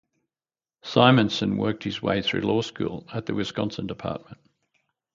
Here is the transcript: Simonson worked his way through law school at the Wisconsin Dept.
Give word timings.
Simonson 0.81 1.57
worked 1.57 1.83
his 1.83 2.01
way 2.01 2.23
through 2.23 2.41
law 2.41 2.61
school 2.61 3.07
at 3.13 3.27
the 3.27 3.35
Wisconsin 3.35 3.87
Dept. 3.87 4.35